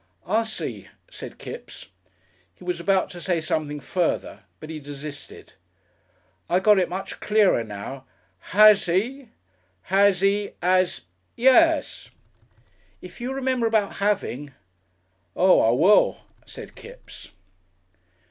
"I 0.25 0.45
see," 0.45 0.87
said 1.11 1.37
Kipps. 1.37 1.89
He 2.55 2.63
was 2.63 2.79
about 2.79 3.11
to 3.11 3.21
say 3.21 3.39
something 3.39 3.79
further, 3.79 4.45
but 4.59 4.71
he 4.71 4.79
desisted. 4.79 5.53
"I 6.49 6.59
got 6.59 6.79
it 6.79 6.89
much 6.89 7.19
clearer 7.19 7.63
now. 7.63 8.05
Has 8.49 8.89
'e? 8.89 9.29
Has 9.83 10.23
'e 10.23 10.53
as. 10.59 11.01
Yes." 11.35 12.09
"If 12.99 13.21
you 13.21 13.31
remember 13.31 13.67
about 13.67 13.97
having." 13.97 14.53
"Oo 15.37 15.59
I 15.59 15.69
will," 15.69 16.21
said 16.47 16.73
Kipps. 16.73 17.29